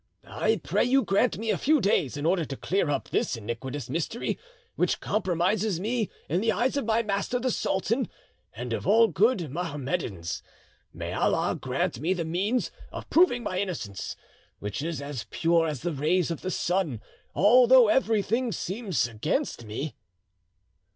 I 0.25 0.59
pray 0.63 0.83
you 0.83 1.01
to 1.01 1.05
grant 1.05 1.37
me 1.37 1.51
a 1.51 1.59
few 1.59 1.79
days 1.79 2.17
in 2.17 2.25
order 2.25 2.43
to 2.43 2.57
clear 2.57 2.89
up 2.89 3.09
this 3.09 3.35
iniquitous 3.35 3.87
mystery, 3.87 4.39
which 4.75 4.99
compromises 4.99 5.79
me 5.79 6.09
in 6.27 6.41
the 6.41 6.51
eyes 6.51 6.75
of 6.75 6.85
my 6.85 7.03
master 7.03 7.39
the 7.39 7.51
sultan 7.51 8.09
and 8.51 8.73
of 8.73 8.87
all 8.87 9.09
good 9.09 9.51
Mahommedans. 9.51 10.41
May 10.91 11.13
Allah 11.13 11.53
grant 11.55 11.99
me 11.99 12.13
the 12.15 12.25
means 12.25 12.71
of 12.91 13.11
proving 13.11 13.43
my 13.43 13.59
innocence, 13.59 14.15
which 14.57 14.81
is 14.81 15.03
as 15.03 15.27
pure 15.29 15.67
as 15.67 15.81
the 15.81 15.93
rays 15.93 16.31
of 16.31 16.41
the 16.41 16.49
sun, 16.49 16.99
although 17.35 17.87
everything 17.87 18.51
seems 18.51 19.07
against 19.07 19.65
me!" 19.65 19.93